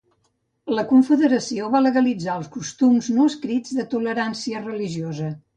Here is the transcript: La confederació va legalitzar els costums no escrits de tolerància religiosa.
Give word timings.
La 0.77 0.85
confederació 0.91 1.67
va 1.75 1.83
legalitzar 1.87 2.39
els 2.41 2.49
costums 2.57 3.13
no 3.19 3.29
escrits 3.33 3.79
de 3.81 3.89
tolerància 3.95 4.67
religiosa. 4.69 5.33